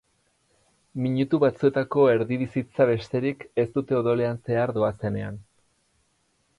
Minutu 1.03 1.39
batzuetako 1.43 2.07
erdibizitza 2.15 2.89
besterik 2.93 3.47
ez 3.65 3.69
dute 3.79 4.01
odolean 4.03 4.45
zehar 4.49 4.79
doazenean. 4.81 5.43